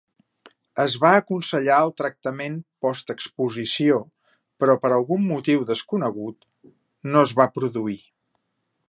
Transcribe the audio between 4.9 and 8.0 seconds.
algun motiu desconegut, no es va produir.